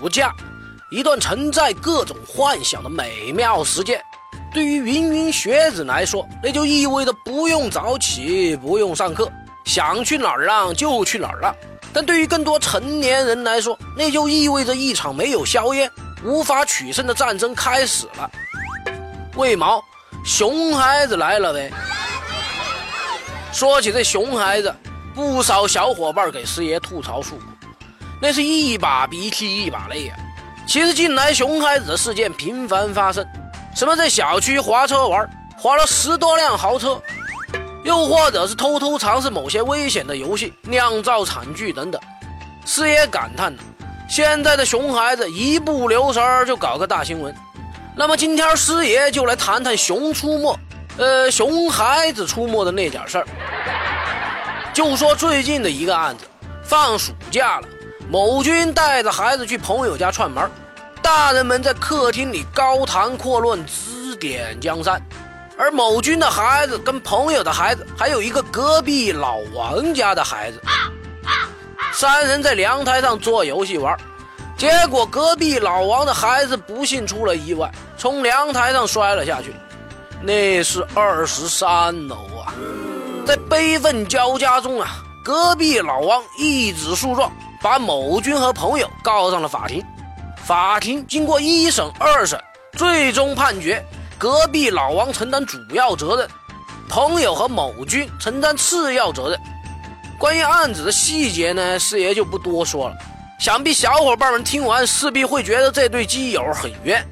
[0.00, 0.34] 不假，
[0.90, 4.02] 一段承载各种幻想的美妙时间。
[4.52, 9.30] 对于芸芸学子来说，那就意味着不用早起，不用上课，
[9.66, 11.54] 想去哪儿浪就去哪儿浪。
[11.92, 15.90] 但对于更多成年人来说，那就意味着一场没有硝烟、
[16.24, 18.30] 无法取胜的战争开始了。
[19.36, 19.84] 为毛？
[20.24, 21.70] 熊孩子来了呗！
[23.52, 24.74] 说起这熊孩子，
[25.14, 27.38] 不少小伙伴给师爷吐槽说，
[28.20, 30.16] 那是一把鼻涕一把泪啊。
[30.66, 33.26] 其实近来熊孩子的事件频繁发生，
[33.74, 37.00] 什么在小区划车玩，划了十多辆豪车，
[37.82, 42.00] 又或者是偷偷尝试某些危险的游戏，酿造惨剧等等。
[42.64, 43.52] 师爷感叹，
[44.08, 47.34] 现在的熊孩子一不留神就搞个大新闻。
[47.96, 50.58] 那么今天师爷就来谈谈熊出没，
[50.98, 53.26] 呃，熊孩子出没的那点事儿。
[54.72, 56.24] 就说最近的一个案子，
[56.62, 57.68] 放暑假了，
[58.10, 60.50] 某军带着孩子去朋友家串门，
[61.00, 65.00] 大人们在客厅里高谈阔论，指点江山，
[65.56, 70.60] 而某军的孩子跟朋友的孩子，还有一个隔壁老王家的孩子，
[71.92, 73.96] 三人在阳台上做游戏玩。
[74.56, 79.54] 结果，隔壁老王的孩子不幸出了意外，从阳台上摔了下去，
[80.20, 82.52] 那是二十三楼啊！
[83.24, 89.84] 在悲愤交加中啊，隔壁老王一纸诉状，把某军和朋友告上了法庭。
[90.36, 93.84] 法庭经过一审、二审，最终判决
[94.18, 96.28] 隔壁老王承担主要责任，
[96.88, 99.38] 朋友和某军承担次要责任。
[100.18, 102.96] 关于案子的细节呢，师爷就不多说了。
[103.38, 107.02] 想必小伙伴们听完势必会觉得这对基友很冤。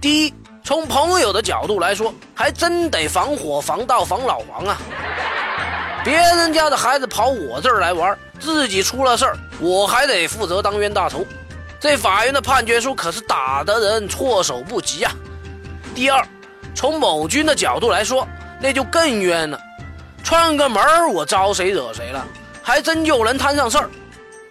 [0.00, 4.78] 第一，从朋友的角度来说，还真得防火、防盗、防老王啊！
[6.04, 11.24] 别人家的孩子跑我这儿来玩，自己出了事儿，我还得负责当冤大头。
[11.78, 15.12] 这法院的判决书可是打得人措手不及啊！
[15.94, 16.24] 第二，
[16.74, 18.26] 从某军的角度来说，
[18.60, 19.58] 那就更冤了。
[20.24, 22.26] 串个门我招谁惹谁了？
[22.62, 23.88] 还真就能摊上事儿。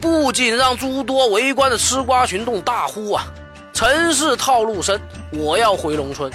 [0.00, 3.26] 不仅让诸多围观的吃瓜群众大呼啊，
[3.72, 5.00] 城市套路深，
[5.32, 6.30] 我要回农村。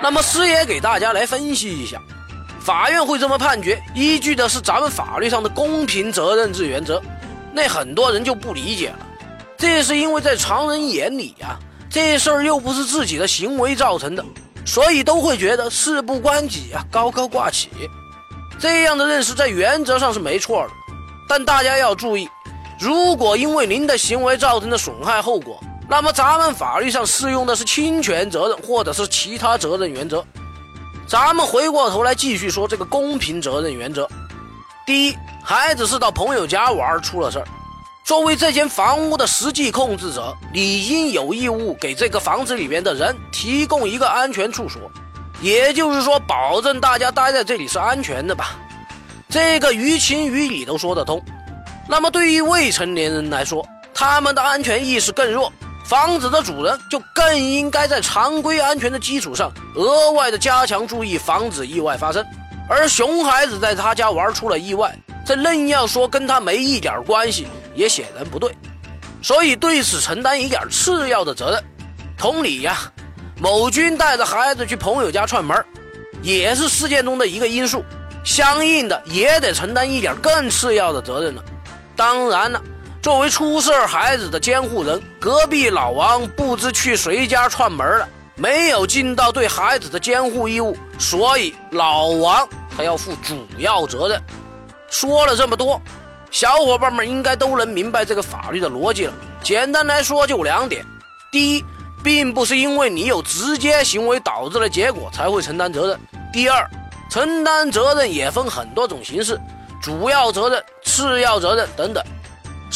[0.00, 2.00] 那么师爷给大家来分析一下，
[2.64, 7.02] 法院会这么判决，依据的是咱们法律上的公平责任制原则。
[7.52, 8.98] 那很多人就不理解了，
[9.58, 11.58] 这是因为在常人眼里呀，
[11.90, 14.24] 这事儿又不是自己的行为造成的，
[14.64, 17.68] 所以都会觉得事不关己啊，高高挂起。
[18.60, 20.70] 这样的认识在原则上是没错的。
[21.28, 22.28] 但大家要注意，
[22.78, 30.24] 如果因为您的行为造成的损害后果，那么咱们法律上适用的是侵权责任或者是其他责任原则。
[31.12, 34.08] 咱们回过头来继续说这个公平责任原则。
[34.86, 37.44] 第一，孩子是到朋友家玩出了事儿，
[38.02, 44.90] 作为这间房屋的实际控制者，理应有义务给这个房子里面的人提供一个安全处所，
[45.42, 48.56] 也就是说，保证大家待在这里是安全的吧。
[49.28, 51.22] 这个于情于理都说得通，
[51.86, 53.62] 那么对于未成年人来说，
[53.92, 55.52] 他们的安全意识更弱，
[55.92, 62.24] 房子的主人就更应该在常规安全的基础上，额外的加强注意，防止意外发生。
[62.66, 68.50] 而熊孩子在他家玩出了意外，这愣要说跟他没一点关系，也显然不对，
[69.20, 71.62] 所以对此承担一点次要的责任。
[72.16, 72.78] 同理呀，
[73.38, 75.62] 某军带着孩子去朋友家串门，
[76.22, 77.84] 也是事件中的一个因素。
[78.24, 81.44] 相应的也得承担一点更次要的责任了。
[81.94, 82.62] 当然了，
[83.02, 94.22] 作为出事孩子的监护人，隔壁老王不知去谁家串门了，没有尽到对孩子的监护义务，所以老王他要负主要责任。
[94.88, 95.82] 说了这么多，
[96.30, 99.12] 小伙伴们应该都能明白这个法律的逻辑了。
[99.42, 100.86] 简单来说就两点：
[101.32, 101.64] 第一，
[102.04, 105.98] 并不是因为你有直接行为导致的结果才会承担责任；
[106.32, 106.70] 第二。
[107.10, 109.38] 承担责任也分很多种形式，
[109.82, 112.02] 主要责任、次要责任等等。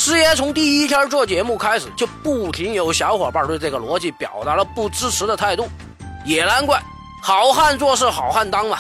[0.06, 5.68] 师爷从第一天做节目开始，就不停有小伙伴对这个逻辑表达了不支持的态度，
[6.24, 6.80] 也难怪，
[7.20, 8.78] 好汉做事好汉当嘛。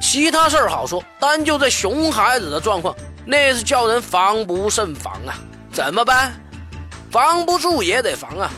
[0.00, 2.96] 其他事儿好说，单就这熊孩子的状况，
[3.26, 5.36] 那是叫人防不胜防啊！
[5.70, 6.32] 怎么办？
[7.10, 8.50] 防不住也得防啊！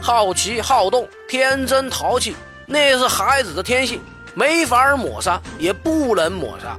[0.00, 2.34] 好奇、好动、天真、淘气，
[2.64, 4.00] 那是孩子的天性。
[4.32, 6.78] 没法抹杀，也不能抹杀。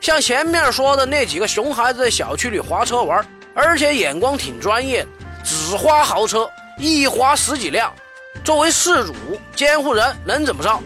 [0.00, 3.22] 像前面说的那几个熊孩子在小区里划车玩，
[3.54, 5.06] 而且眼光挺专业，
[5.44, 6.48] 只花豪车，
[6.78, 7.92] 一划十几辆。
[8.44, 9.14] 作为事主、
[9.54, 10.80] 监护人，能怎么着？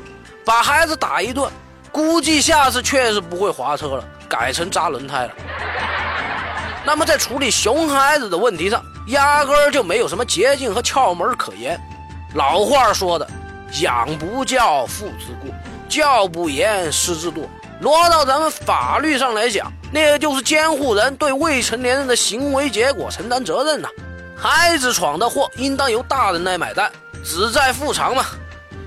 [0.45, 1.51] 把孩子打一顿，
[1.93, 5.33] 估计下次确实不会划车了，改成扎轮胎了。
[6.85, 11.81] 那么在处理熊孩子的问题上，压根儿就没有什么捷径和窍门可言。
[12.35, 13.27] 老话说的
[13.81, 15.51] “养不教，父之过；
[15.89, 17.47] 教不严，师之惰”。
[17.81, 23.89] 落到咱们法律上来讲，那个就是监护人对未成年人的行为结果承担责任呐。
[24.37, 26.91] 孩子闯的祸，应当由大人来买单，
[27.25, 28.25] 只在父偿嘛。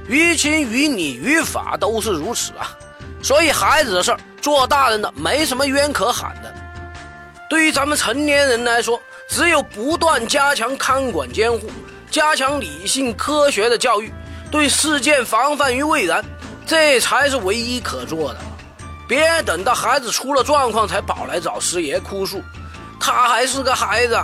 [0.07, 2.77] 于情于理于法都是如此啊。
[3.21, 6.53] 所以孩子的事儿，做大人的没什么冤可喊的。
[7.49, 11.69] 对于咱们成年人来说，只有不断加强看管监护，
[12.09, 14.13] 加强理性科学的教育，
[14.51, 16.23] 对事件防范于未然，
[16.65, 18.39] 这才是唯一可做的。
[19.07, 22.43] 别等到孩子出了状况才跑来找师爷哭诉，
[22.99, 24.19] 他还是个孩子，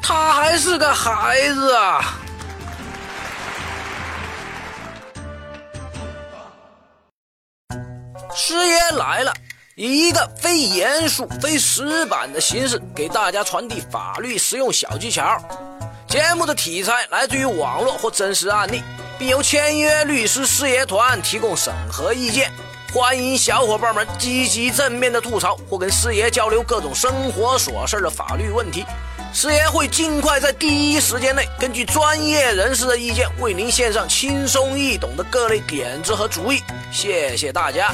[0.00, 2.18] 他还是个孩子啊！
[8.34, 9.34] 师爷来了，
[9.74, 15.36] 以一个非严肃、非死板的形式给大家传递法律实用小技巧。
[16.08, 18.80] 节目的题材来自于网络或真实案例，
[19.18, 22.50] 并由签约律师师爷团提供审核意见。
[22.90, 28.82] 欢迎小伙伴们积极正面的吐槽或跟师爷交流各种生活琐事的法律问题，
[29.32, 36.62] 师爷会尽快在第一时间内根据专业人士的意见为您献上轻松易懂的各类点子和主意。
[36.90, 37.92] 谢谢大家。